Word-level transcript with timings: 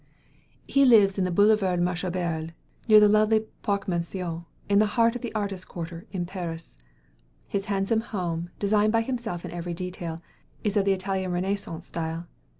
He 0.65 0.83
lives 0.83 1.19
in 1.19 1.25
the 1.25 1.29
Boulevard 1.29 1.79
Malesherbes, 1.79 2.53
near 2.87 2.99
the 2.99 3.07
lovely 3.07 3.41
Parc 3.61 3.85
Monceau, 3.87 4.45
in 4.67 4.79
the 4.79 4.87
heart 4.97 5.15
of 5.15 5.21
the 5.21 5.31
artists' 5.35 5.63
quarter 5.63 6.07
in 6.11 6.25
Paris. 6.25 6.75
His 7.47 7.65
handsome 7.65 8.01
home, 8.01 8.49
designed 8.57 8.93
by 8.93 9.01
himself 9.01 9.45
in 9.45 9.51
every 9.51 9.75
detail, 9.75 10.19
is 10.63 10.75
in 10.75 10.85
the 10.85 10.93
Italian 10.93 11.31
Renaissance 11.31 11.85
style. 11.85 12.27